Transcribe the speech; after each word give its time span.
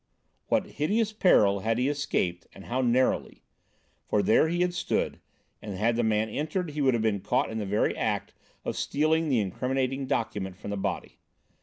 What 0.47 0.65
hideous 0.65 1.13
peril 1.13 1.59
had 1.59 1.77
he 1.77 1.87
escaped 1.87 2.47
and 2.55 2.65
how 2.65 2.81
narrowly! 2.81 3.43
For 4.07 4.23
there 4.23 4.47
he 4.47 4.61
had 4.61 4.73
stood; 4.73 5.19
and 5.61 5.77
had 5.77 5.95
the 5.95 6.01
man 6.01 6.27
entered, 6.27 6.71
he 6.71 6.81
would 6.81 6.95
have 6.95 7.03
been 7.03 7.19
caught 7.19 7.51
in 7.51 7.59
the 7.59 7.67
very 7.67 7.95
act 7.95 8.33
of 8.65 8.75
stealing 8.75 9.29
the 9.29 9.39
incriminating 9.39 10.07
document 10.07 10.57
from 10.57 10.71
the 10.71 10.75
body. 10.75 11.19